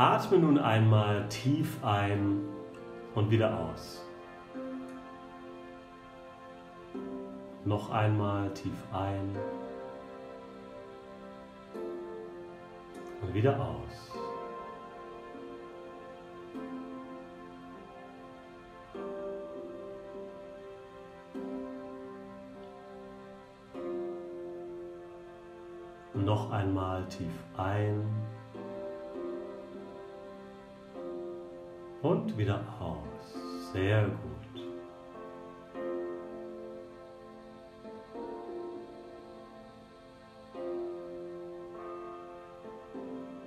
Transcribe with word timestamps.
Atme 0.00 0.38
nun 0.38 0.56
einmal 0.56 1.28
tief 1.28 1.76
ein 1.84 2.40
und 3.14 3.30
wieder 3.30 3.54
aus. 3.54 4.02
Noch 7.66 7.90
einmal 7.90 8.50
tief 8.54 8.72
ein 8.94 9.36
und 13.20 13.34
wieder 13.34 13.60
aus. 13.60 14.14
Noch 26.14 26.50
einmal 26.50 27.04
tief 27.08 27.34
ein 27.58 28.19
und 32.30 32.38
wieder 32.38 32.64
aus. 32.78 33.72
Sehr 33.72 34.04
gut. 34.04 34.30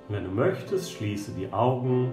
Wenn 0.10 0.26
du 0.26 0.30
möchtest, 0.30 0.94
schließe 0.94 1.32
die 1.32 1.52
Augen, 1.52 2.12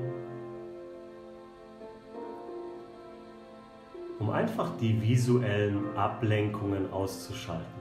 um 4.19 4.31
einfach 4.31 4.77
die 4.79 5.01
visuellen 5.01 5.97
Ablenkungen 5.97 6.93
auszuschalten. 6.93 7.81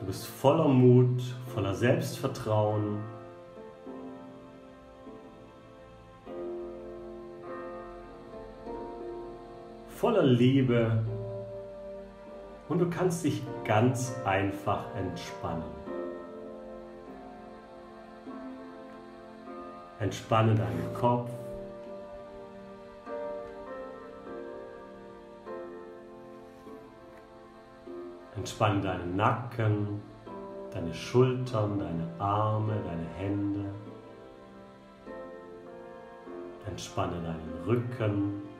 Du 0.00 0.06
bist 0.06 0.26
voller 0.26 0.68
Mut, 0.68 1.22
voller 1.54 1.74
Selbstvertrauen. 1.74 2.98
Voller 10.02 10.24
Liebe 10.24 11.00
und 12.68 12.80
du 12.80 12.90
kannst 12.90 13.22
dich 13.22 13.40
ganz 13.62 14.12
einfach 14.24 14.84
entspannen. 14.96 15.62
Entspanne 20.00 20.56
deinen 20.56 20.92
Kopf. 20.92 21.30
Entspanne 28.34 28.80
deinen 28.80 29.14
Nacken, 29.14 30.02
deine 30.72 30.92
Schultern, 30.92 31.78
deine 31.78 32.08
Arme, 32.18 32.74
deine 32.84 33.06
Hände. 33.18 33.66
Entspanne 36.66 37.22
deinen 37.22 37.64
Rücken. 37.64 38.51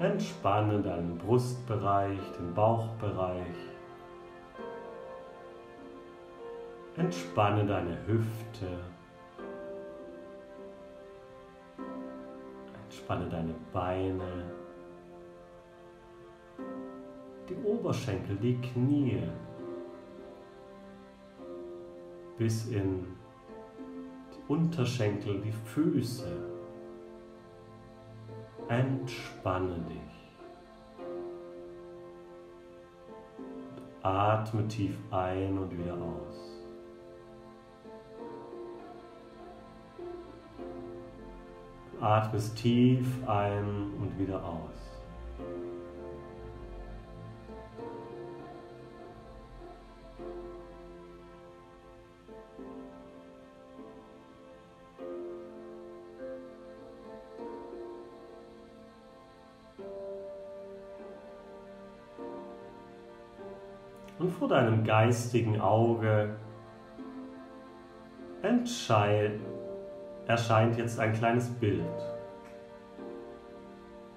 Entspanne 0.00 0.82
deinen 0.82 1.16
Brustbereich, 1.18 2.18
den 2.38 2.52
Bauchbereich. 2.52 3.56
Entspanne 6.96 7.64
deine 7.64 7.96
Hüfte. 8.06 8.78
Entspanne 12.84 13.28
deine 13.28 13.54
Beine. 13.72 14.50
Die 17.48 17.56
Oberschenkel, 17.64 18.36
die 18.36 18.56
Knie. 18.60 19.22
Bis 22.36 22.66
in 22.66 23.06
die 24.32 24.52
Unterschenkel, 24.52 25.40
die 25.40 25.52
Füße. 25.52 26.53
Entspanne 28.68 29.78
dich. 29.88 30.14
Atme 34.02 34.66
tief 34.68 34.96
ein 35.10 35.58
und 35.58 35.78
wieder 35.78 35.94
aus. 35.94 36.54
Atmest 42.00 42.56
tief 42.56 43.06
ein 43.26 43.94
und 44.00 44.18
wieder 44.18 44.44
aus. 44.44 44.93
Und 64.24 64.30
vor 64.30 64.48
deinem 64.48 64.82
geistigen 64.84 65.60
Auge 65.60 66.34
erscheint 70.26 70.78
jetzt 70.78 70.98
ein 70.98 71.12
kleines 71.12 71.50
Bild, 71.50 71.84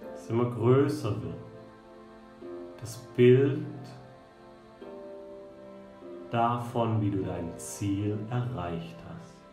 das 0.10 0.30
immer 0.30 0.50
größer 0.50 1.22
wird. 1.22 1.36
Das 2.80 2.96
Bild 3.18 3.66
davon, 6.32 7.02
wie 7.02 7.12
du 7.12 7.24
dein 7.24 7.52
Ziel 7.58 8.18
erreicht 8.30 8.96
hast. 9.10 9.44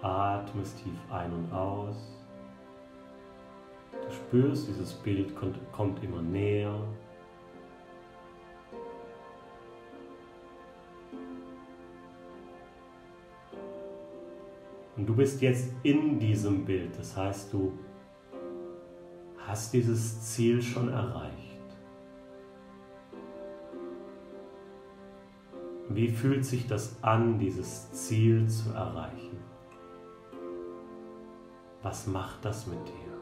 Du 0.00 0.06
atmest 0.06 0.84
tief 0.84 0.94
ein 1.10 1.32
und 1.32 1.52
aus. 1.52 2.16
Du 3.90 4.14
spürst, 4.14 4.68
dieses 4.68 4.94
Bild 4.94 5.34
kommt, 5.34 5.58
kommt 5.72 6.04
immer 6.04 6.22
näher. 6.22 6.80
Und 14.98 15.06
du 15.06 15.14
bist 15.14 15.40
jetzt 15.40 15.70
in 15.84 16.18
diesem 16.18 16.64
Bild. 16.64 16.98
Das 16.98 17.16
heißt, 17.16 17.52
du 17.52 17.72
hast 19.46 19.72
dieses 19.72 20.20
Ziel 20.22 20.60
schon 20.60 20.88
erreicht. 20.88 21.36
Wie 25.88 26.08
fühlt 26.08 26.44
sich 26.44 26.66
das 26.66 27.02
an, 27.02 27.38
dieses 27.38 27.92
Ziel 27.92 28.48
zu 28.48 28.70
erreichen? 28.70 29.38
Was 31.82 32.08
macht 32.08 32.44
das 32.44 32.66
mit 32.66 32.84
dir? 32.88 33.17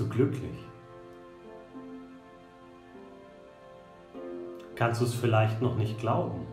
Du 0.00 0.08
glücklich? 0.08 0.56
Kannst 4.74 5.02
du 5.02 5.04
es 5.04 5.12
vielleicht 5.12 5.60
noch 5.60 5.76
nicht 5.76 5.98
glauben? 5.98 6.46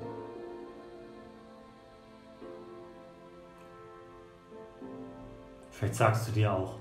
Vielleicht 5.69 5.95
sagst 5.95 6.27
du 6.27 6.33
dir 6.33 6.51
auch, 6.51 6.75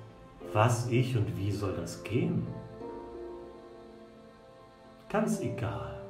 was 0.52 0.88
ich 0.88 1.16
und 1.16 1.36
wie 1.36 1.52
soll 1.52 1.76
das 1.76 2.02
gehen? 2.02 2.44
Ganz 5.08 5.38
egal. 5.38 6.00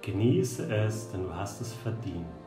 Genieße 0.00 0.72
es, 0.72 1.10
denn 1.10 1.24
du 1.24 1.34
hast 1.34 1.60
es 1.60 1.72
verdient. 1.72 2.41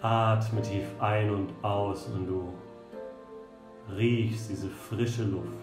Atme 0.00 0.62
tief 0.62 0.86
ein 1.00 1.28
und 1.30 1.52
aus 1.62 2.06
und 2.06 2.26
du 2.26 2.54
riechst 3.96 4.48
diese 4.48 4.68
frische 4.68 5.24
Luft. 5.24 5.56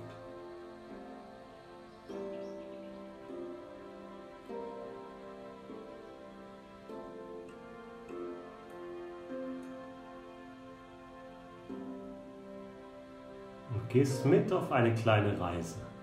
Und 13.73 13.89
gehst 13.89 14.25
mit 14.25 14.51
auf 14.51 14.69
eine 14.73 14.93
kleine 14.93 15.39
Reise. 15.39 15.94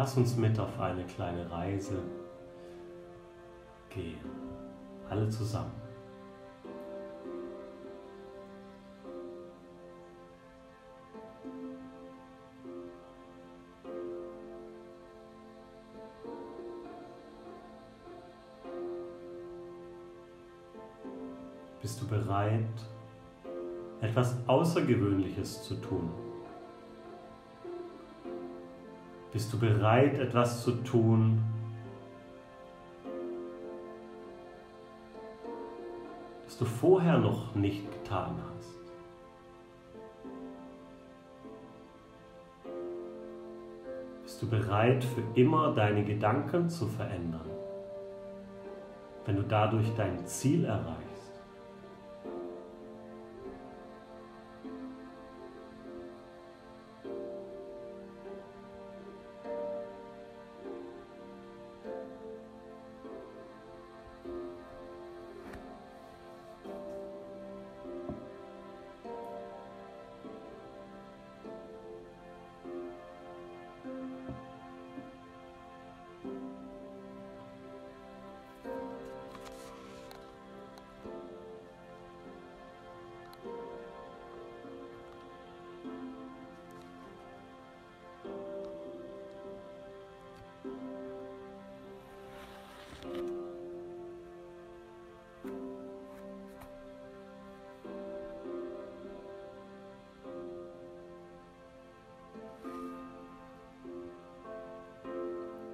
Lass 0.00 0.16
uns 0.16 0.34
mit 0.34 0.58
auf 0.58 0.80
eine 0.80 1.04
kleine 1.04 1.50
Reise 1.50 2.02
gehen. 3.90 4.16
alle 5.10 5.28
zusammen. 5.28 5.70
Bist 21.82 22.00
du 22.00 22.08
bereit, 22.08 22.64
etwas 24.00 24.34
Außergewöhnliches 24.46 25.62
zu 25.64 25.74
tun? 25.74 26.29
Bist 29.32 29.52
du 29.52 29.58
bereit, 29.60 30.18
etwas 30.18 30.64
zu 30.64 30.72
tun, 30.82 31.40
das 36.44 36.58
du 36.58 36.64
vorher 36.64 37.18
noch 37.18 37.54
nicht 37.54 37.90
getan 37.92 38.36
hast? 38.50 38.80
Bist 44.24 44.42
du 44.42 44.48
bereit, 44.48 45.04
für 45.04 45.22
immer 45.34 45.74
deine 45.74 46.04
Gedanken 46.04 46.68
zu 46.68 46.88
verändern, 46.88 47.50
wenn 49.26 49.36
du 49.36 49.42
dadurch 49.42 49.94
dein 49.96 50.26
Ziel 50.26 50.64
erreichst? 50.64 51.09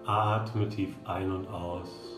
Atme 0.06 0.69
tief 0.69 0.94
ein 1.05 1.32
und 1.32 1.49
aus. 1.49 2.17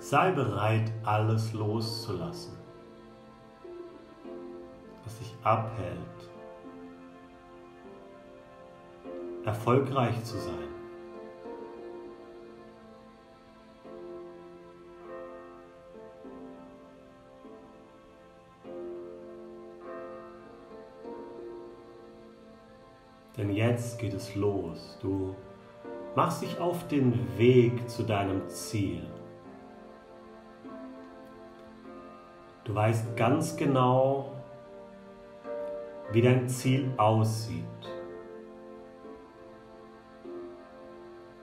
Sei 0.00 0.32
bereit, 0.32 0.92
alles 1.02 1.54
loszulassen, 1.54 2.58
was 5.04 5.18
dich 5.18 5.34
abhält, 5.44 5.98
erfolgreich 9.44 10.22
zu 10.24 10.36
sein. 10.36 10.69
Denn 23.40 23.52
jetzt 23.52 23.98
geht 23.98 24.12
es 24.12 24.34
los. 24.34 24.98
Du 25.00 25.34
machst 26.14 26.42
dich 26.42 26.60
auf 26.60 26.86
den 26.88 27.14
Weg 27.38 27.88
zu 27.88 28.02
deinem 28.02 28.46
Ziel. 28.50 29.02
Du 32.64 32.74
weißt 32.74 33.16
ganz 33.16 33.56
genau, 33.56 34.34
wie 36.12 36.20
dein 36.20 36.50
Ziel 36.50 36.92
aussieht. 36.98 37.64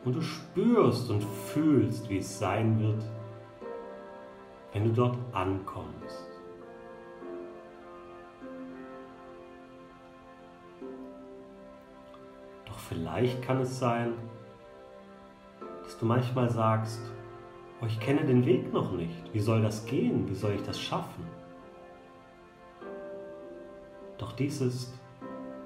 Und 0.06 0.18
du 0.18 0.22
spürst 0.22 1.10
und 1.10 1.24
fühlst, 1.24 2.08
wie 2.12 2.20
es 2.20 2.38
sein 2.38 2.80
wird, 2.80 3.04
wenn 4.72 4.84
du 4.84 4.92
dort 4.92 5.18
ankommst. 5.32 6.27
Vielleicht 12.88 13.42
kann 13.42 13.60
es 13.60 13.80
sein, 13.80 14.14
dass 15.84 15.98
du 15.98 16.06
manchmal 16.06 16.50
sagst, 16.50 17.02
oh, 17.82 17.86
ich 17.86 18.00
kenne 18.00 18.24
den 18.24 18.46
Weg 18.46 18.72
noch 18.72 18.94
nicht. 18.94 19.34
Wie 19.34 19.40
soll 19.40 19.62
das 19.62 19.86
gehen? 19.86 20.30
Wie 20.30 20.36
soll 20.36 20.54
ich 20.54 20.64
das 20.64 20.80
schaffen? 20.80 21.26
Doch 24.18 24.32
dies 24.32 24.62
ist 24.62 24.94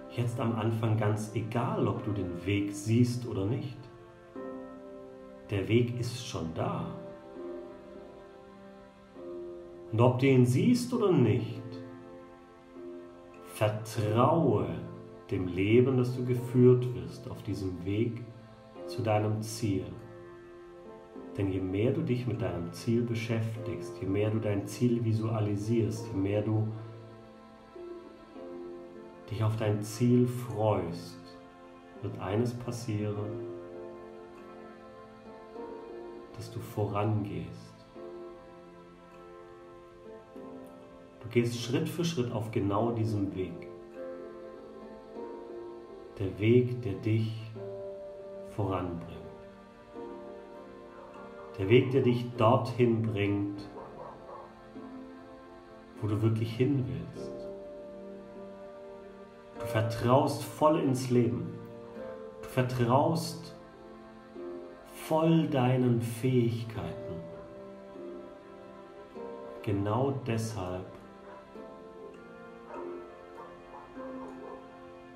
jetzt 0.10 0.40
am 0.40 0.56
Anfang 0.56 0.98
ganz 0.98 1.36
egal, 1.36 1.88
ob 1.88 2.04
du 2.04 2.12
den 2.12 2.44
Weg 2.46 2.72
siehst 2.72 3.28
oder 3.28 3.46
nicht. 3.46 3.78
Der 5.52 5.68
Weg 5.68 6.00
ist 6.00 6.28
schon 6.28 6.52
da. 6.56 6.88
Und 9.92 10.02
ob 10.02 10.20
du 10.20 10.26
ihn 10.26 10.46
siehst 10.46 10.92
oder 10.94 11.12
nicht, 11.12 11.62
vertraue 13.54 14.68
dem 15.32 15.48
Leben, 15.48 15.98
das 15.98 16.16
du 16.16 16.26
geführt 16.26 16.94
wirst 16.94 17.30
auf 17.32 17.42
diesem 17.44 17.84
Weg 17.86 18.22
zu 18.86 19.02
deinem 19.02 19.42
Ziel. 19.42 19.86
Denn 21.38 21.50
je 21.50 21.62
mehr 21.62 21.94
du 21.94 22.02
dich 22.02 22.28
mit 22.28 22.42
deinem 22.42 22.74
Ziel 22.74 23.04
beschäftigst, 23.04 23.98
je 24.02 24.08
mehr 24.08 24.30
du 24.30 24.40
dein 24.40 24.68
Ziel 24.68 25.04
visualisierst, 25.04 26.08
je 26.08 26.20
mehr 26.20 26.42
du 26.42 26.68
dich 29.30 29.42
auf 29.42 29.56
dein 29.56 29.82
Ziel 29.82 30.28
freust, 30.28 31.18
wird 32.02 32.20
eines 32.20 32.54
passieren, 32.54 33.48
dass 36.36 36.52
du 36.52 36.60
vorangehst. 36.60 37.72
Du 41.22 41.30
gehst 41.30 41.58
Schritt 41.58 41.88
für 41.88 42.04
Schritt 42.04 42.34
auf 42.34 42.52
genau 42.52 42.92
diesem 42.92 43.34
Weg 43.34 43.71
der 46.20 46.40
Weg, 46.40 46.82
der 46.82 46.94
dich 46.94 47.52
voranbringt. 48.56 49.22
Der 51.58 51.70
Weg, 51.70 51.92
der 51.92 52.02
dich 52.02 52.26
dorthin 52.38 53.02
bringt, 53.02 53.70
wo 56.02 56.08
du 56.08 56.22
wirklich 56.22 56.56
hin 56.56 56.86
willst. 56.88 57.32
Du 59.60 59.66
vertraust 59.66 60.44
voll 60.44 60.80
ins 60.80 61.10
Leben. 61.10 61.54
Du 62.42 62.50
vertraust 62.50 63.56
voll 64.94 65.48
deinen 65.48 66.02
Fähigkeiten. 66.02 67.16
Genau 69.62 70.14
deshalb 70.26 70.86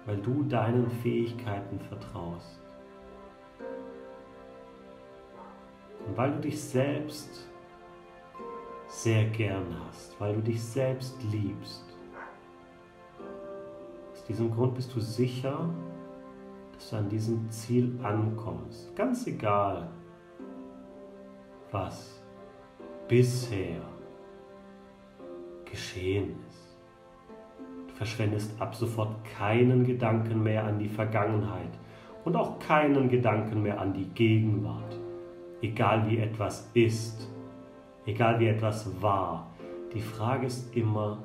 weil 0.06 0.18
du 0.18 0.44
deinen 0.44 0.90
Fähigkeiten 0.90 1.80
vertraust. 1.80 2.60
Und 6.08 6.16
weil 6.16 6.32
du 6.34 6.42
dich 6.42 6.62
selbst 6.62 7.50
sehr 8.88 9.26
gern 9.26 9.66
hast, 9.88 10.20
weil 10.20 10.36
du 10.36 10.42
dich 10.42 10.64
selbst 10.64 11.18
liebst. 11.32 11.84
Aus 14.14 14.24
diesem 14.26 14.52
Grund 14.52 14.76
bist 14.76 14.96
du 14.96 15.00
sicher, 15.00 15.70
dass 16.74 16.92
du 16.92 16.96
an 16.98 17.10
diesem 17.10 17.50
Ziel 17.50 17.98
ankommst. 18.04 18.96
Ganz 18.96 19.26
egal, 19.26 19.90
was 21.72 22.22
bisher 23.08 23.82
geschehen 25.66 26.36
ist 26.40 26.45
verschwendest 27.96 28.60
ab 28.62 28.76
sofort 28.76 29.24
keinen 29.38 29.86
Gedanken 29.86 30.44
mehr 30.44 30.64
an 30.66 30.80
die 30.80 30.90
Vergangenheit 30.90 31.72
und 32.26 32.36
auch 32.36 32.60
keinen 32.60 33.10
Gedanken 33.10 33.64
mehr 33.64 33.80
an 33.80 33.94
die 33.94 34.08
Gegenwart. 34.10 35.00
Egal 35.62 36.10
wie 36.10 36.18
etwas 36.18 36.70
ist, 36.74 37.30
egal 38.06 38.40
wie 38.40 38.48
etwas 38.48 38.90
war, 39.02 39.48
die 39.94 40.02
Frage 40.02 40.48
ist 40.48 40.76
immer, 40.76 41.20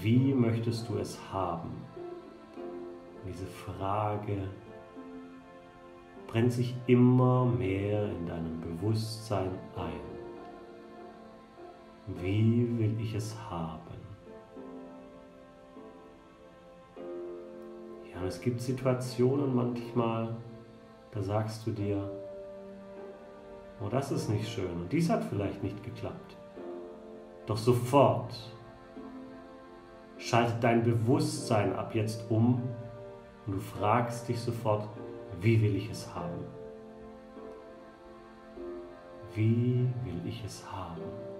wie 0.00 0.34
möchtest 0.34 0.88
du 0.88 0.98
es 0.98 1.18
haben? 1.32 1.70
Und 2.54 3.28
diese 3.28 3.46
Frage 3.46 4.36
brennt 6.26 6.52
sich 6.52 6.74
immer 6.86 7.46
mehr 7.46 8.04
in 8.04 8.26
deinem 8.26 8.60
Bewusstsein 8.60 9.50
ein. 9.76 10.12
Wie 12.20 12.66
will 12.78 12.96
ich 13.00 13.14
es 13.14 13.36
haben? 13.50 13.91
Ja, 18.12 18.20
und 18.20 18.26
es 18.26 18.40
gibt 18.40 18.60
Situationen 18.60 19.54
manchmal, 19.54 20.36
da 21.12 21.22
sagst 21.22 21.66
du 21.66 21.70
dir, 21.70 22.10
oh, 23.80 23.88
das 23.88 24.12
ist 24.12 24.28
nicht 24.28 24.48
schön 24.48 24.72
und 24.72 24.92
dies 24.92 25.08
hat 25.10 25.24
vielleicht 25.24 25.62
nicht 25.62 25.82
geklappt. 25.82 26.36
Doch 27.46 27.56
sofort 27.56 28.34
schaltet 30.18 30.62
dein 30.62 30.82
Bewusstsein 30.82 31.74
ab 31.74 31.94
jetzt 31.94 32.30
um 32.30 32.62
und 33.46 33.54
du 33.54 33.60
fragst 33.60 34.28
dich 34.28 34.40
sofort, 34.40 34.88
wie 35.40 35.60
will 35.60 35.74
ich 35.74 35.90
es 35.90 36.14
haben? 36.14 36.44
Wie 39.34 39.88
will 40.04 40.20
ich 40.26 40.44
es 40.44 40.64
haben? 40.70 41.31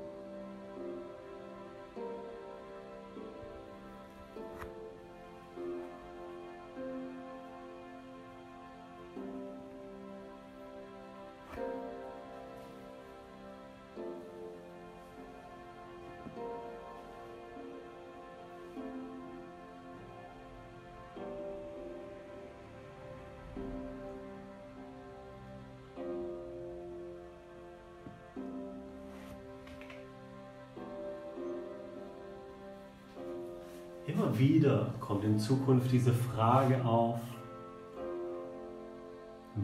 Immer 34.07 34.37
wieder 34.37 34.95
kommt 34.99 35.23
in 35.23 35.39
Zukunft 35.39 35.93
diese 35.93 36.13
Frage 36.13 36.85
auf, 36.85 37.21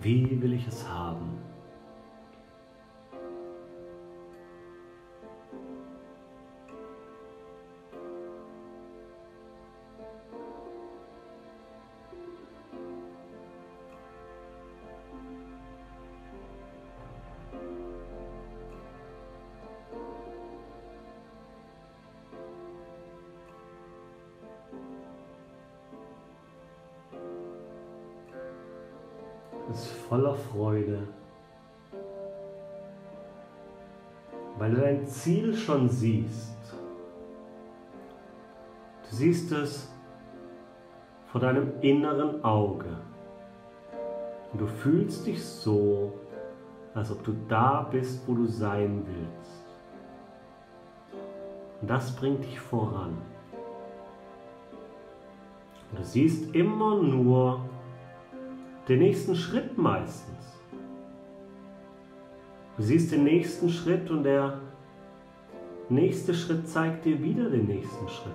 wie 0.00 0.40
will 0.40 0.52
ich 0.52 0.66
es 0.68 0.88
haben? 0.88 1.38
Ist 29.70 29.86
voller 30.08 30.34
Freude, 30.34 31.06
weil 34.58 34.70
du 34.70 34.80
dein 34.80 35.06
Ziel 35.06 35.54
schon 35.54 35.88
siehst. 35.88 36.56
Du 39.08 39.16
siehst 39.16 39.52
es 39.52 39.92
vor 41.26 41.40
deinem 41.40 41.80
inneren 41.80 42.42
Auge. 42.44 42.96
Und 44.52 44.60
du 44.60 44.66
fühlst 44.66 45.26
dich 45.26 45.44
so, 45.44 46.12
als 46.94 47.10
ob 47.10 47.22
du 47.22 47.34
da 47.48 47.86
bist, 47.90 48.26
wo 48.26 48.34
du 48.34 48.46
sein 48.46 49.04
willst. 49.06 49.64
Und 51.80 51.88
das 51.88 52.14
bringt 52.16 52.44
dich 52.44 52.58
voran. 52.58 53.18
Und 55.90 56.00
du 56.00 56.04
siehst 56.04 56.54
immer 56.54 56.96
nur 56.96 57.67
den 58.88 59.00
nächsten 59.00 59.34
Schritt 59.34 59.76
meistens. 59.76 60.58
Du 62.76 62.82
siehst 62.82 63.12
den 63.12 63.24
nächsten 63.24 63.68
Schritt 63.68 64.10
und 64.10 64.22
der 64.22 64.60
nächste 65.88 66.32
Schritt 66.32 66.66
zeigt 66.68 67.04
dir 67.04 67.22
wieder 67.22 67.50
den 67.50 67.66
nächsten 67.66 68.08
Schritt. 68.08 68.32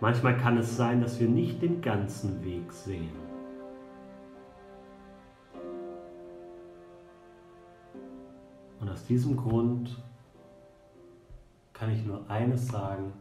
Manchmal 0.00 0.36
kann 0.38 0.56
es 0.56 0.76
sein, 0.76 1.02
dass 1.02 1.20
wir 1.20 1.28
nicht 1.28 1.60
den 1.60 1.82
ganzen 1.82 2.42
Weg 2.42 2.72
sehen. 2.72 3.12
Und 8.80 8.88
aus 8.88 9.04
diesem 9.04 9.36
Grund 9.36 10.02
kann 11.74 11.90
ich 11.90 12.04
nur 12.06 12.28
eines 12.30 12.68
sagen, 12.68 13.12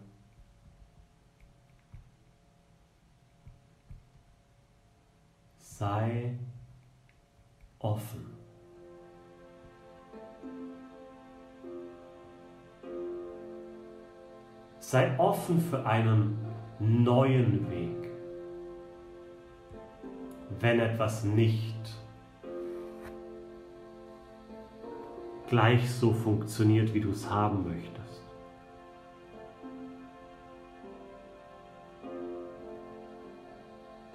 sei 5.79 6.37
offen. 7.79 8.25
Sei 14.79 15.17
offen 15.17 15.61
für 15.61 15.85
einen 15.85 16.37
neuen 16.79 17.71
Weg. 17.71 18.11
Wenn 20.59 20.81
etwas 20.81 21.23
nicht 21.23 21.95
gleich 25.47 25.89
so 25.89 26.11
funktioniert, 26.11 26.93
wie 26.93 26.99
du 26.99 27.11
es 27.11 27.29
haben 27.29 27.65
möchtest. 27.65 27.98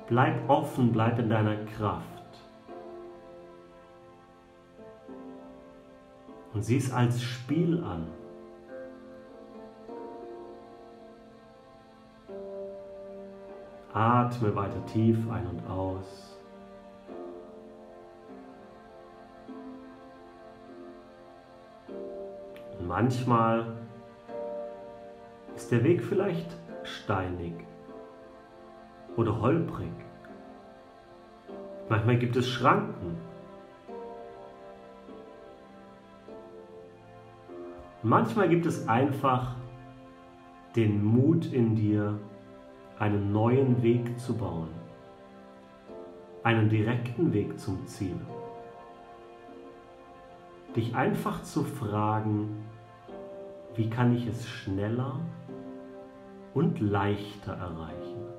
Bleib 0.07 0.49
offen, 0.49 0.93
bleib 0.93 1.19
in 1.19 1.31
deiner 1.31 1.57
Kraft. 1.77 2.05
Und 6.53 6.63
sieh 6.63 6.77
es 6.77 6.93
als 6.93 7.23
Spiel 7.23 7.83
an. 7.83 8.07
Atme 13.95 14.55
weiter 14.55 14.85
tief 14.87 15.19
ein 15.31 15.47
und 15.47 15.67
aus. 15.71 16.37
Manchmal 22.87 23.77
ist 25.57 25.71
der 25.71 25.83
Weg 25.83 26.03
vielleicht 26.03 26.57
steinig 26.83 27.55
oder 29.17 29.41
holprig. 29.41 29.93
Manchmal 31.89 32.19
gibt 32.19 32.37
es 32.37 32.49
Schranken. 32.49 33.17
Manchmal 38.03 38.49
gibt 38.49 38.67
es 38.67 38.87
einfach 38.89 39.57
den 40.77 41.03
Mut 41.05 41.47
in 41.53 41.75
dir, 41.75 42.19
einen 42.99 43.33
neuen 43.33 43.83
Weg 43.83 44.19
zu 44.19 44.37
bauen, 44.37 44.69
einen 46.43 46.69
direkten 46.69 47.33
Weg 47.33 47.59
zum 47.59 47.87
Ziel. 47.87 48.17
Dich 50.77 50.95
einfach 50.95 51.43
zu 51.43 51.65
fragen, 51.65 52.67
wie 53.75 53.89
kann 53.89 54.15
ich 54.15 54.27
es 54.27 54.49
schneller 54.49 55.19
und 56.53 56.81
leichter 56.81 57.55
erreichen? 57.55 58.34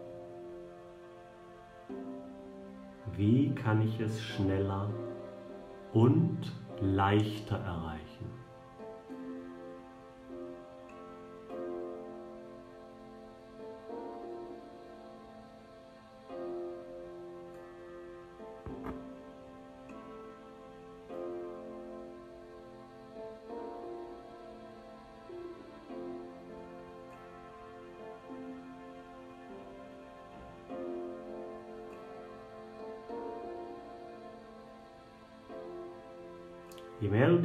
Wie 3.16 3.54
kann 3.54 3.82
ich 3.82 4.00
es 4.00 4.22
schneller 4.22 4.90
und 5.94 6.52
leichter 6.82 7.58
erreichen. 7.58 8.45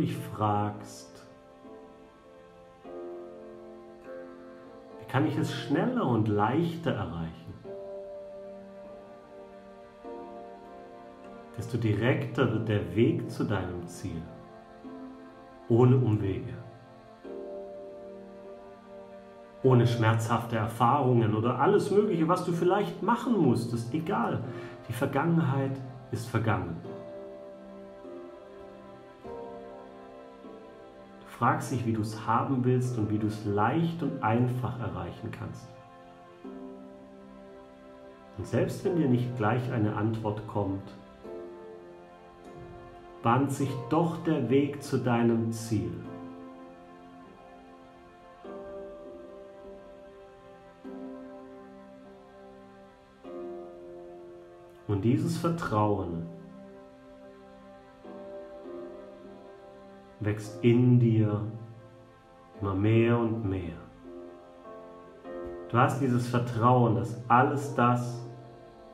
Dich 0.00 0.16
fragst, 0.16 1.26
wie 4.98 5.04
kann 5.08 5.26
ich 5.26 5.36
es 5.36 5.52
schneller 5.52 6.06
und 6.06 6.28
leichter 6.28 6.92
erreichen, 6.92 7.54
desto 11.56 11.76
direkter 11.76 12.50
wird 12.52 12.68
der 12.68 12.96
Weg 12.96 13.30
zu 13.30 13.44
deinem 13.44 13.86
Ziel, 13.86 14.22
ohne 15.68 15.96
Umwege, 15.96 16.54
ohne 19.62 19.86
schmerzhafte 19.86 20.56
Erfahrungen 20.56 21.34
oder 21.34 21.58
alles 21.60 21.90
Mögliche, 21.90 22.26
was 22.26 22.46
du 22.46 22.52
vielleicht 22.52 23.02
machen 23.02 23.36
musstest, 23.36 23.92
egal. 23.92 24.42
Die 24.88 24.94
Vergangenheit 24.94 25.78
ist 26.10 26.26
vergangen. 26.26 26.99
Fragst 31.40 31.72
dich, 31.72 31.86
wie 31.86 31.94
du 31.94 32.02
es 32.02 32.26
haben 32.26 32.66
willst 32.66 32.98
und 32.98 33.08
wie 33.08 33.16
du 33.16 33.28
es 33.28 33.46
leicht 33.46 34.02
und 34.02 34.22
einfach 34.22 34.78
erreichen 34.78 35.30
kannst. 35.30 35.70
Und 38.36 38.46
selbst 38.46 38.84
wenn 38.84 38.96
dir 38.96 39.08
nicht 39.08 39.38
gleich 39.38 39.72
eine 39.72 39.96
Antwort 39.96 40.46
kommt, 40.46 40.82
bahnt 43.22 43.52
sich 43.52 43.70
doch 43.88 44.22
der 44.24 44.50
Weg 44.50 44.82
zu 44.82 44.98
deinem 44.98 45.50
Ziel. 45.50 45.90
Und 54.88 55.00
dieses 55.00 55.38
Vertrauen 55.38 56.26
wächst 60.20 60.62
in 60.62 61.00
dir 61.00 61.46
immer 62.60 62.74
mehr 62.74 63.18
und 63.18 63.48
mehr. 63.48 63.76
Du 65.70 65.78
hast 65.78 66.00
dieses 66.00 66.28
Vertrauen, 66.28 66.96
dass 66.96 67.16
alles 67.28 67.74
das, 67.74 68.26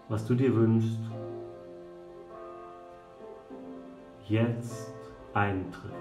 was 0.08 0.26
du 0.26 0.34
dir 0.34 0.54
wünschst, 0.54 1.00
jetzt 4.28 4.94
eintrifft. 5.34 5.94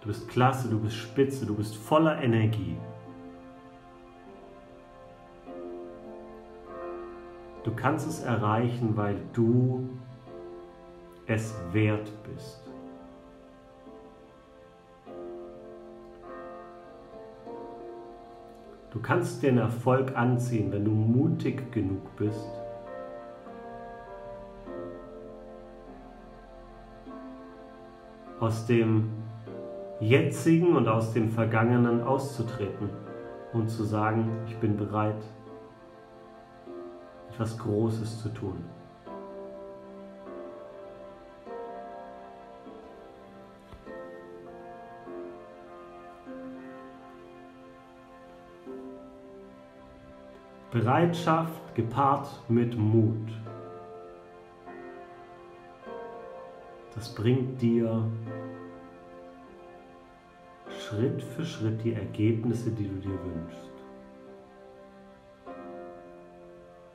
Du 0.00 0.08
bist 0.08 0.28
klasse, 0.28 0.68
du 0.68 0.80
bist 0.80 0.96
spitze, 0.96 1.46
du 1.46 1.54
bist 1.54 1.76
voller 1.76 2.20
Energie. 2.20 2.76
Du 7.62 7.72
kannst 7.72 8.08
es 8.08 8.20
erreichen, 8.24 8.96
weil 8.96 9.16
du 9.32 9.88
es 11.32 11.54
wert 11.72 12.10
bist. 12.24 12.62
Du 18.90 19.00
kannst 19.00 19.42
den 19.42 19.56
Erfolg 19.56 20.14
anziehen, 20.16 20.70
wenn 20.70 20.84
du 20.84 20.90
mutig 20.90 21.72
genug 21.72 22.16
bist. 22.16 22.50
aus 28.42 28.66
dem 28.66 29.08
jetzigen 30.00 30.74
und 30.74 30.88
aus 30.88 31.12
dem 31.12 31.30
vergangenen 31.30 32.02
auszutreten 32.02 32.90
und 33.52 33.70
zu 33.70 33.84
sagen, 33.84 34.32
ich 34.48 34.56
bin 34.56 34.76
bereit, 34.76 35.22
etwas 37.30 37.56
Großes 37.56 38.20
zu 38.20 38.30
tun. 38.30 38.64
Bereitschaft 50.72 51.74
gepaart 51.74 52.28
mit 52.48 52.78
Mut. 52.78 53.28
Das 56.94 57.14
bringt 57.14 57.60
dir 57.60 58.10
Schritt 60.70 61.22
für 61.22 61.44
Schritt 61.44 61.84
die 61.84 61.92
Ergebnisse, 61.92 62.70
die 62.70 62.88
du 62.88 62.94
dir 62.94 63.18
wünschst. 63.22 63.70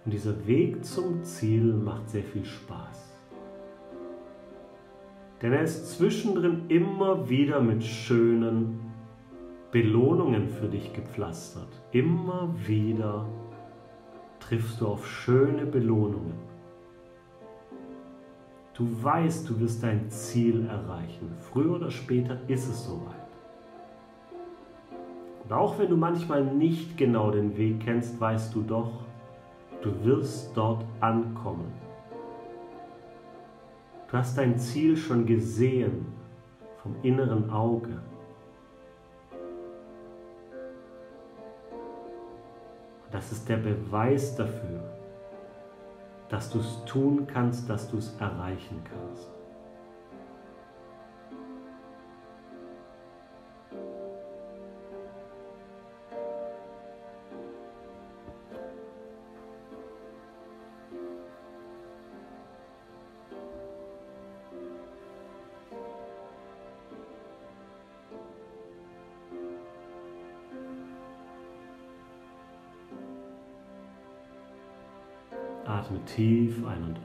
Und 0.06 0.12
dieser 0.12 0.48
Weg 0.48 0.84
zum 0.84 1.24
Ziel 1.24 1.72
macht 1.74 2.10
sehr 2.10 2.24
viel 2.24 2.46
Spaß. 2.46 3.14
Denn 5.40 5.54
er 5.54 5.62
ist 5.62 5.92
zwischendrin 5.96 6.64
immer 6.70 7.30
wieder 7.30 7.62
mit 7.62 7.84
schönen 7.84 8.80
Belohnungen 9.72 10.48
für 10.48 10.68
dich 10.68 10.94
gepflastert. 10.94 11.70
Immer 11.92 12.56
wieder 12.66 13.28
triffst 14.48 14.82
du 14.82 14.88
auf 14.88 15.08
schöne 15.08 15.66
Belohnungen. 15.66 16.34
Du 18.74 18.88
weißt, 19.04 19.50
du 19.50 19.60
wirst 19.60 19.84
dein 19.84 20.10
Ziel 20.10 20.68
erreichen. 20.68 21.36
Früher 21.40 21.76
oder 21.76 21.92
später 21.92 22.38
ist 22.48 22.70
es 22.70 22.86
soweit. 22.86 23.16
Und 25.44 25.54
auch 25.54 25.80
wenn 25.80 25.90
du 25.90 25.98
manchmal 25.98 26.44
nicht 26.44 26.98
genau 26.98 27.32
den 27.32 27.58
Weg 27.58 27.80
kennst, 27.82 28.20
weißt 28.20 28.54
du 28.54 28.62
doch, 28.62 29.08
Du 29.82 29.94
wirst 30.04 30.52
dort 30.58 30.84
ankommen. 31.02 31.72
Du 34.10 34.18
hast 34.18 34.38
dein 34.38 34.58
Ziel 34.58 34.98
schon 34.98 35.26
gesehen 35.26 36.08
vom 36.82 36.96
inneren 37.04 37.50
Auge. 37.52 38.02
Das 43.18 43.32
ist 43.32 43.50
der 43.50 43.58
Beweis 43.58 44.36
dafür, 44.36 44.80
dass 46.30 46.52
du 46.52 46.60
es 46.60 46.86
tun 46.86 47.26
kannst, 47.26 47.68
dass 47.68 47.90
du 47.90 47.98
es 47.98 48.16
erreichen 48.20 48.80
kannst. 48.84 49.28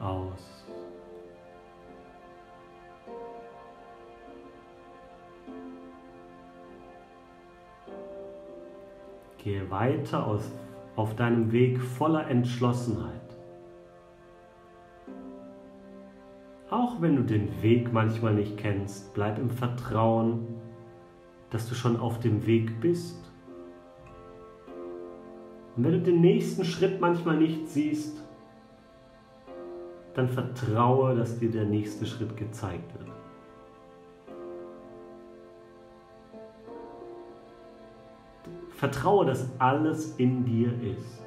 Aus. 0.03 0.65
Gehe 9.37 9.69
weiter 9.69 10.25
aus, 10.25 10.51
auf 10.95 11.15
deinem 11.15 11.51
Weg 11.51 11.81
voller 11.81 12.27
Entschlossenheit. 12.27 13.19
Auch 16.69 17.01
wenn 17.01 17.15
du 17.17 17.23
den 17.23 17.61
Weg 17.61 17.91
manchmal 17.91 18.33
nicht 18.33 18.57
kennst, 18.57 19.13
bleib 19.13 19.37
im 19.37 19.49
Vertrauen, 19.49 20.47
dass 21.49 21.69
du 21.69 21.75
schon 21.75 21.97
auf 21.97 22.19
dem 22.19 22.47
Weg 22.47 22.79
bist. 22.79 23.31
Und 25.75 25.83
wenn 25.83 25.91
du 25.91 26.01
den 26.01 26.21
nächsten 26.21 26.65
Schritt 26.65 26.99
manchmal 27.01 27.37
nicht 27.37 27.67
siehst, 27.67 28.22
dann 30.13 30.29
vertraue, 30.29 31.15
dass 31.15 31.39
dir 31.39 31.49
der 31.49 31.65
nächste 31.65 32.05
Schritt 32.05 32.35
gezeigt 32.37 32.93
wird. 32.97 33.09
Vertraue, 38.75 39.25
dass 39.25 39.49
alles 39.59 40.15
in 40.17 40.43
dir 40.45 40.71
ist. 40.81 41.25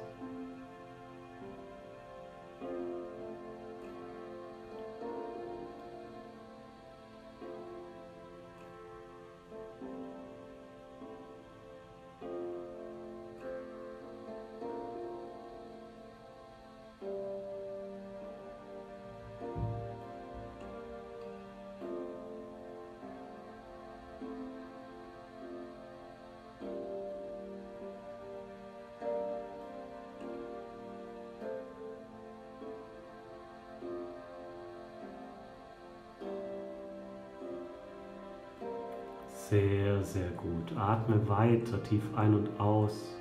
Sehr, 39.49 40.03
sehr 40.03 40.29
gut. 40.31 40.77
Atme 40.77 41.25
weiter 41.29 41.81
tief 41.81 42.03
ein 42.17 42.33
und 42.33 42.59
aus. 42.59 43.15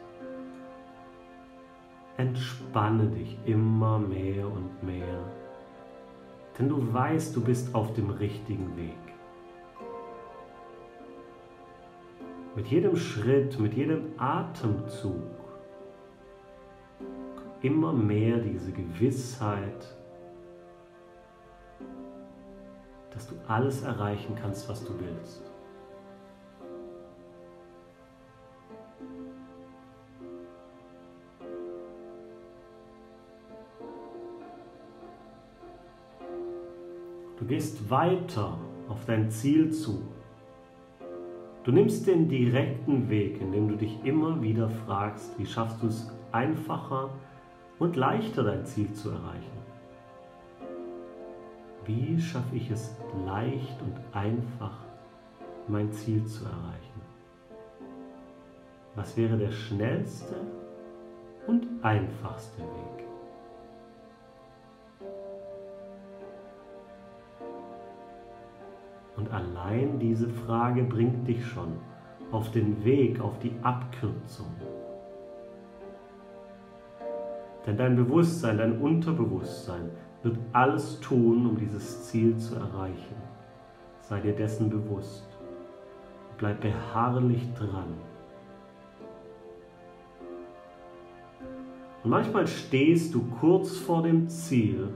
Entspanne 2.17 3.07
dich 3.07 3.39
immer 3.45 4.01
mehr 4.01 4.45
und 4.49 4.83
mehr, 4.83 5.21
denn 6.59 6.69
du 6.69 6.93
weißt, 6.93 7.37
du 7.37 7.43
bist 7.43 7.73
auf 7.77 7.93
dem 7.93 8.11
richtigen 8.11 8.77
Weg. 8.77 8.99
Mit 12.57 12.67
jedem 12.69 12.97
Schritt, 12.97 13.61
mit 13.61 13.75
jedem 13.75 14.07
Atemzug 14.17 15.15
immer 17.63 17.93
mehr 17.93 18.39
diese 18.39 18.73
Gewissheit, 18.73 19.95
dass 23.11 23.29
du 23.29 23.37
alles 23.47 23.83
erreichen 23.83 24.35
kannst, 24.35 24.69
was 24.69 24.83
du 24.85 24.93
willst. 24.99 25.56
Du 37.47 37.55
gehst 37.55 37.89
weiter 37.89 38.59
auf 38.89 39.05
dein 39.05 39.31
Ziel 39.31 39.71
zu. 39.71 40.03
Du 41.63 41.71
nimmst 41.71 42.05
den 42.09 42.29
direkten 42.29 43.09
Weg, 43.09 43.41
indem 43.41 43.69
du 43.69 43.77
dich 43.77 44.05
immer 44.05 44.43
wieder 44.43 44.69
fragst, 44.69 45.39
wie 45.39 45.47
schaffst 45.47 45.81
du 45.81 45.87
es 45.87 46.13
einfacher 46.33 47.09
und 47.79 47.95
leichter 47.95 48.43
dein 48.43 48.67
Ziel 48.67 48.93
zu 48.95 49.11
erreichen. 49.11 49.59
Wie 51.85 52.21
schaffe 52.21 52.57
ich 52.57 52.69
es 52.69 52.97
leicht 53.25 53.81
und 53.81 53.95
einfach, 54.13 54.81
mein 55.69 55.93
Ziel 55.93 56.25
zu 56.25 56.47
erreichen? 56.47 57.01
Was 58.97 59.17
wäre 59.17 59.39
der 59.39 59.53
schnellste 59.53 60.35
und 61.47 61.65
einfachste 61.81 62.63
Weg? 62.63 63.06
Und 69.17 69.33
allein 69.33 69.99
diese 69.99 70.29
Frage 70.29 70.83
bringt 70.85 71.27
dich 71.27 71.45
schon 71.47 71.73
auf 72.33 72.51
den 72.51 72.85
Weg, 72.85 73.21
auf 73.21 73.39
die 73.39 73.53
Abkürzung. 73.63 74.51
Denn 77.67 77.77
dein 77.77 77.97
Bewusstsein, 77.97 78.59
dein 78.59 78.81
Unterbewusstsein 78.81 79.91
wird 80.23 80.39
alles 80.53 81.01
tun, 81.01 81.47
um 81.47 81.59
dieses 81.59 82.05
Ziel 82.05 82.37
zu 82.37 82.57
erreichen. 82.57 83.17
Sei 84.01 84.21
dir 84.21 84.35
dessen 84.35 84.71
bewusst. 84.71 85.27
Bleib 86.39 86.61
beharrlich 86.61 87.43
dran. 87.55 87.95
Und 92.05 92.11
manchmal 92.11 92.47
stehst 92.47 93.15
du 93.15 93.25
kurz 93.41 93.79
vor 93.79 94.03
dem 94.03 94.29
Ziel 94.29 94.91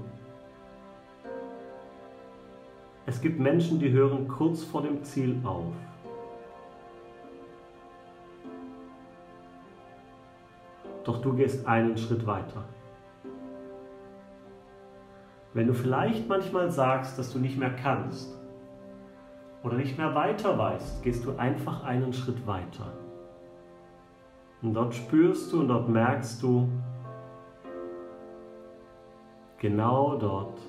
Es 3.10 3.20
gibt 3.20 3.40
Menschen, 3.40 3.80
die 3.80 3.90
hören 3.90 4.28
kurz 4.28 4.62
vor 4.62 4.82
dem 4.82 5.02
Ziel 5.02 5.40
auf. 5.42 5.74
Doch 11.02 11.20
du 11.20 11.32
gehst 11.32 11.66
einen 11.66 11.98
Schritt 11.98 12.24
weiter. 12.24 12.64
Wenn 15.54 15.66
du 15.66 15.74
vielleicht 15.74 16.28
manchmal 16.28 16.70
sagst, 16.70 17.18
dass 17.18 17.32
du 17.32 17.40
nicht 17.40 17.58
mehr 17.58 17.74
kannst 17.74 18.38
oder 19.64 19.74
nicht 19.74 19.98
mehr 19.98 20.14
weiter 20.14 20.56
weißt, 20.56 21.02
gehst 21.02 21.24
du 21.24 21.34
einfach 21.36 21.82
einen 21.82 22.12
Schritt 22.12 22.46
weiter. 22.46 22.92
Und 24.62 24.72
dort 24.72 24.94
spürst 24.94 25.52
du 25.52 25.58
und 25.62 25.66
dort 25.66 25.88
merkst 25.88 26.40
du, 26.44 26.68
genau 29.58 30.14
dort 30.14 30.60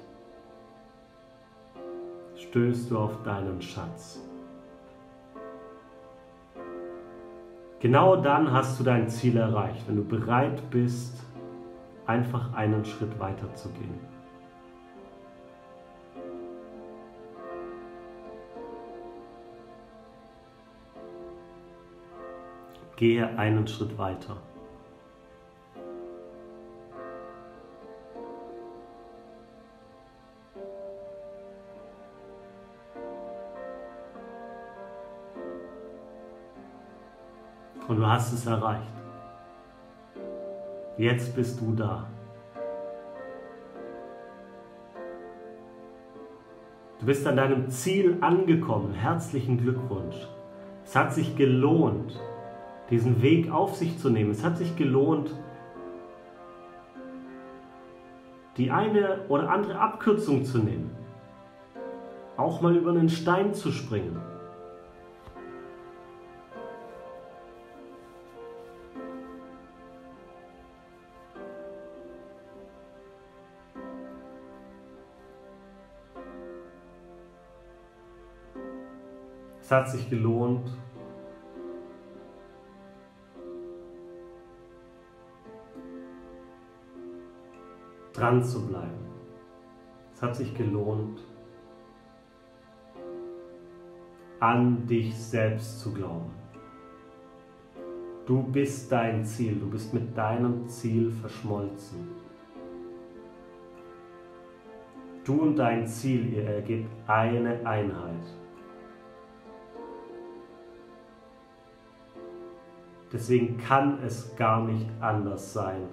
stößt 2.51 2.91
du 2.91 2.97
auf 2.97 3.23
deinen 3.23 3.61
Schatz. 3.61 4.19
Genau 7.79 8.17
dann 8.17 8.51
hast 8.51 8.77
du 8.77 8.83
dein 8.83 9.07
Ziel 9.07 9.37
erreicht, 9.37 9.87
wenn 9.87 9.95
du 9.95 10.03
bereit 10.03 10.69
bist, 10.69 11.23
einfach 12.05 12.53
einen 12.53 12.83
Schritt 12.83 13.17
weiter 13.19 13.55
zu 13.55 13.69
gehen. 13.69 13.99
Gehe 22.97 23.27
einen 23.39 23.65
Schritt 23.65 23.97
weiter. 23.97 24.35
Hast 38.11 38.33
es 38.33 38.45
erreicht. 38.45 38.91
Jetzt 40.97 41.33
bist 41.33 41.61
du 41.61 41.73
da. 41.73 42.07
Du 46.99 47.05
bist 47.05 47.25
an 47.25 47.37
deinem 47.37 47.69
Ziel 47.69 48.17
angekommen. 48.19 48.93
Herzlichen 48.93 49.57
Glückwunsch. 49.57 50.27
Es 50.83 50.95
hat 50.95 51.13
sich 51.13 51.37
gelohnt, 51.37 52.19
diesen 52.89 53.21
Weg 53.21 53.49
auf 53.49 53.75
sich 53.75 53.97
zu 53.97 54.09
nehmen. 54.09 54.31
Es 54.31 54.43
hat 54.43 54.57
sich 54.57 54.75
gelohnt, 54.75 55.33
die 58.57 58.71
eine 58.71 59.21
oder 59.29 59.49
andere 59.49 59.79
Abkürzung 59.79 60.43
zu 60.43 60.57
nehmen. 60.59 60.91
Auch 62.35 62.59
mal 62.59 62.75
über 62.75 62.91
einen 62.91 63.09
Stein 63.09 63.53
zu 63.53 63.71
springen. 63.71 64.19
Es 79.71 79.77
hat 79.77 79.89
sich 79.89 80.09
gelohnt. 80.09 80.69
dran 88.11 88.43
zu 88.43 88.67
bleiben. 88.67 89.05
Es 90.13 90.21
hat 90.21 90.35
sich 90.35 90.53
gelohnt, 90.53 91.21
an 94.41 94.85
dich 94.85 95.17
selbst 95.17 95.79
zu 95.79 95.93
glauben. 95.93 96.33
Du 98.25 98.43
bist 98.43 98.91
dein 98.91 99.23
Ziel, 99.23 99.55
du 99.57 99.69
bist 99.69 99.93
mit 99.93 100.17
deinem 100.17 100.67
Ziel 100.67 101.09
verschmolzen. 101.11 102.09
Du 105.23 105.41
und 105.41 105.55
dein 105.55 105.87
Ziel, 105.87 106.33
ihr 106.33 106.43
ergebt 106.43 106.89
eine 107.07 107.65
Einheit. 107.65 108.40
Deswegen 113.13 113.57
kann 113.57 113.99
es 114.03 114.35
gar 114.35 114.63
nicht 114.63 114.87
anders 115.01 115.53
sein, 115.53 115.87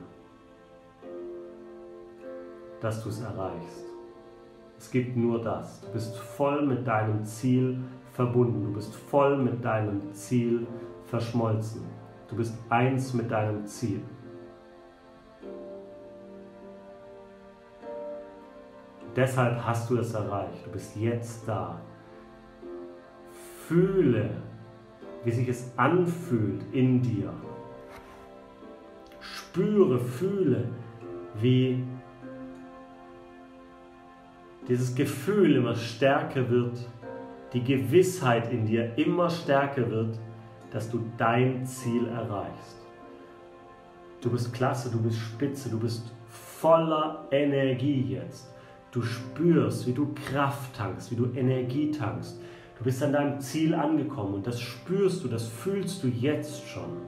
dass 2.81 3.03
du 3.03 3.09
es 3.09 3.21
erreichst. 3.21 3.85
Es 4.79 4.91
gibt 4.91 5.17
nur 5.17 5.43
das. 5.43 5.81
Du 5.81 5.93
bist 5.93 6.17
voll 6.17 6.65
mit 6.65 6.87
deinem 6.87 7.25
Ziel 7.25 7.79
verbunden. 8.13 8.63
Du 8.63 8.73
bist 8.73 8.95
voll 8.95 9.37
mit 9.37 9.65
deinem 9.65 10.13
Ziel 10.13 10.67
verschmolzen. 11.07 11.83
Du 12.29 12.37
bist 12.37 12.55
eins 12.69 13.13
mit 13.15 13.31
deinem 13.31 13.67
Ziel. 13.67 14.01
Deshalb 19.17 19.61
hast 19.67 19.91
du 19.91 19.97
es 19.97 20.15
erreicht. 20.15 20.65
Du 20.65 20.71
bist 20.71 20.95
jetzt 20.95 21.49
da. 21.49 21.81
Fühle 23.67 24.31
wie 25.25 25.31
sich 25.31 25.49
es 25.49 25.73
anfühlt 25.77 26.63
in 26.73 27.03
dir. 27.03 27.33
Spüre, 29.21 29.99
fühle, 29.99 30.69
wie 31.41 31.83
dieses 34.69 34.95
Gefühl 34.95 35.57
immer 35.57 35.75
stärker 35.75 36.49
wird, 36.51 36.89
die 37.53 37.65
Gewissheit 37.65 38.53
in 38.53 38.67
dir 38.67 38.97
immer 38.99 39.31
stärker 39.31 39.91
wird, 39.91 40.19
dass 40.71 40.91
du 40.91 41.01
dein 41.17 41.65
Ziel 41.65 42.07
erreichst. 42.09 42.77
Du 44.21 44.31
bist 44.31 44.53
klasse, 44.53 44.91
du 44.91 45.01
bist 45.01 45.19
spitze, 45.19 45.71
du 45.71 45.79
bist 45.79 46.13
voller 46.29 47.27
Energie 47.31 48.03
jetzt. 48.15 48.53
Du 48.91 49.03
spürst, 49.03 49.87
wie 49.87 49.93
du 49.93 50.13
Kraft 50.15 50.77
tankst, 50.77 51.11
wie 51.11 51.17
du 51.17 51.27
Energie 51.35 51.91
tankst, 51.91 52.41
Du 52.79 52.85
bist 52.85 53.03
an 53.03 53.13
deinem 53.13 53.41
Ziel 53.41 53.75
angekommen 53.75 54.35
und 54.35 54.47
das 54.47 54.61
spürst 54.61 55.25
du, 55.25 55.29
das 55.29 55.49
fühlst 55.49 56.05
du 56.05 56.09
jetzt 56.09 56.65
schon. 56.69 57.03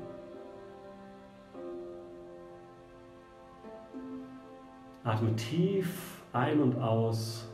Atme 5.04 5.35
tief 5.37 6.22
ein 6.33 6.61
und 6.61 6.76
aus 6.80 7.48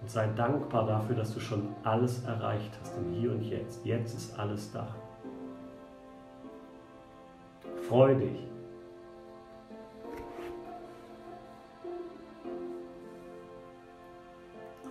und 0.00 0.10
sei 0.10 0.28
dankbar 0.36 0.86
dafür, 0.86 1.16
dass 1.16 1.32
du 1.32 1.40
schon 1.40 1.68
alles 1.82 2.24
erreicht 2.24 2.78
hast 2.80 2.96
im 2.98 3.12
Hier 3.12 3.32
und 3.32 3.42
Jetzt. 3.42 3.84
Jetzt 3.84 4.14
ist 4.14 4.38
alles 4.38 4.70
da. 4.72 4.94
Freu 7.88 8.14
dich. 8.14 8.46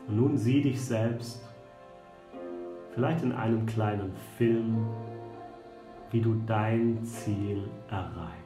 Und 0.07 0.15
nun 0.15 0.37
sieh 0.37 0.61
dich 0.61 0.83
selbst, 0.83 1.48
vielleicht 2.93 3.23
in 3.23 3.31
einem 3.31 3.65
kleinen 3.65 4.13
Film, 4.37 4.87
wie 6.11 6.21
du 6.21 6.35
dein 6.45 7.03
Ziel 7.03 7.69
erreichst. 7.89 8.39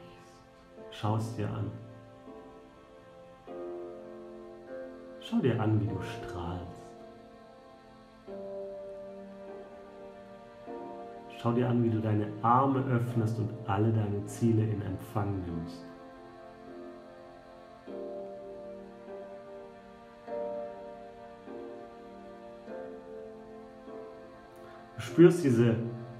Schau 0.91 1.17
es 1.17 1.35
dir 1.35 1.49
an. 1.49 1.71
Schau 5.19 5.37
dir 5.37 5.59
an, 5.59 5.79
wie 5.79 5.87
du 5.87 6.01
strahlst. 6.01 6.83
Schau 11.37 11.51
dir 11.53 11.69
an, 11.69 11.83
wie 11.83 11.89
du 11.89 11.99
deine 11.99 12.27
Arme 12.41 12.83
öffnest 12.85 13.39
und 13.39 13.49
alle 13.67 13.91
deine 13.91 14.25
Ziele 14.25 14.63
in 14.63 14.81
Empfang 14.81 15.41
nimmst. 15.45 15.85
Spürst 25.13 25.43
diese 25.43 25.75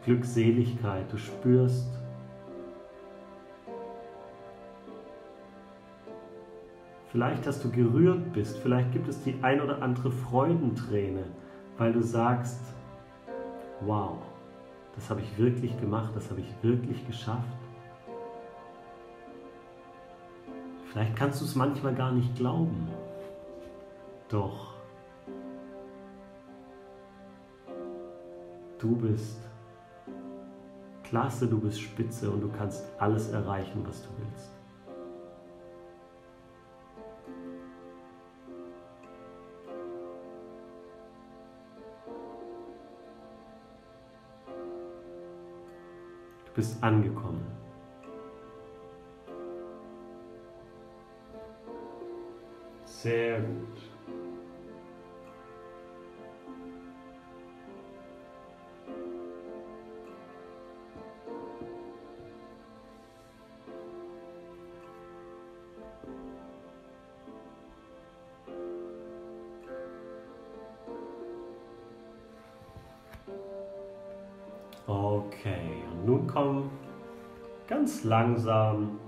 Glückseligkeit, 0.05 1.11
du 1.11 1.17
spürst, 1.17 1.87
Vielleicht, 7.11 7.45
dass 7.45 7.61
du 7.61 7.69
gerührt 7.69 8.33
bist, 8.33 8.57
vielleicht 8.57 8.91
gibt 8.91 9.07
es 9.07 9.21
die 9.21 9.35
ein 9.43 9.61
oder 9.61 9.83
andere 9.83 10.09
Freudenträne, 10.09 11.25
weil 11.77 11.93
du 11.93 12.01
sagst, 12.01 12.59
wow, 13.81 14.17
das 14.95 15.11
habe 15.11 15.21
ich 15.21 15.37
wirklich 15.37 15.79
gemacht, 15.79 16.11
das 16.15 16.31
habe 16.31 16.41
ich 16.41 16.47
wirklich 16.63 17.05
geschafft. 17.05 17.55
Vielleicht 20.91 21.15
kannst 21.15 21.39
du 21.39 21.45
es 21.45 21.53
manchmal 21.53 21.93
gar 21.93 22.11
nicht 22.11 22.35
glauben. 22.35 22.87
Doch 24.29 24.72
du 28.83 28.97
bist 28.97 29.37
klasse, 31.03 31.47
du 31.47 31.57
bist 31.57 31.79
spitze 31.79 32.29
und 32.29 32.41
du 32.41 32.49
kannst 32.49 32.83
alles 32.99 33.29
erreichen, 33.29 33.81
was 33.87 34.03
du 34.03 34.09
willst. 34.17 34.51
Du 46.45 46.51
bist 46.53 46.83
angekommen. 46.83 47.45
Sehr 52.83 53.41
gut. 53.41 53.82
Okay, 74.85 75.81
und 75.91 76.05
nun 76.05 76.27
komm 76.27 76.69
ganz 77.67 78.03
langsam 78.03 78.99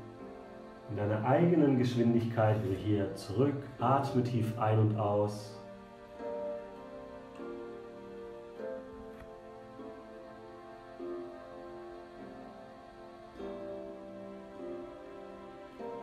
in 0.90 0.96
deiner 0.96 1.24
eigenen 1.26 1.78
Geschwindigkeit 1.78 2.64
wieder 2.64 2.76
hier 2.76 3.16
zurück. 3.16 3.56
Atme 3.80 4.24
tief 4.24 4.58
ein 4.58 4.80
und 4.80 4.98
aus. 4.98 5.60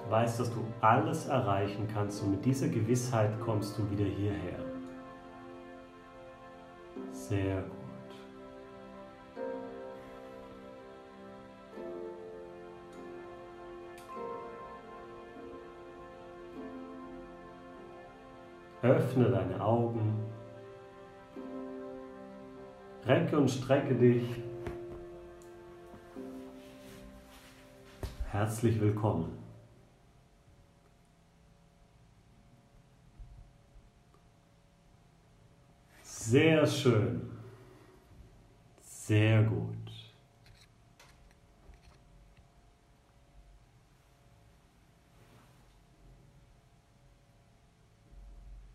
Du 0.05 0.11
weißt, 0.11 0.41
dass 0.41 0.53
du 0.53 0.61
alles 0.83 1.29
erreichen 1.29 1.89
kannst 1.95 2.23
und 2.23 2.33
mit 2.33 2.45
dieser 2.45 2.69
Gewissheit 2.69 3.41
kommst 3.41 3.79
du 3.79 3.91
wieder 3.91 4.05
hierher. 4.05 4.59
Sehr 7.13 7.63
gut. 7.63 7.82
Öffne 18.83 19.31
deine 19.31 19.65
Augen. 19.65 20.19
Recke 23.07 23.39
und 23.39 23.49
strecke 23.49 23.95
dich. 23.95 24.25
Herzlich 28.31 28.81
willkommen. 28.81 29.39
Sehr 36.03 36.67
schön. 36.67 37.31
Sehr 38.81 39.43
gut. 39.45 39.82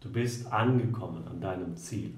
Du 0.08 0.14
bist 0.14 0.48
angekommen 0.54 1.28
an 1.28 1.42
deinem 1.42 1.76
Ziel. 1.76 2.18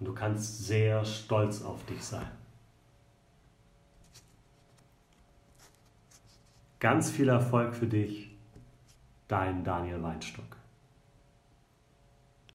Und 0.00 0.06
du 0.06 0.12
kannst 0.12 0.66
sehr 0.66 1.04
stolz 1.04 1.62
auf 1.62 1.86
dich 1.86 2.02
sein. 2.02 2.28
Ganz 6.80 7.12
viel 7.12 7.28
Erfolg 7.28 7.76
für 7.76 7.86
dich, 7.86 8.36
dein 9.28 9.62
Daniel 9.62 10.02
Weinstock. 10.02 10.59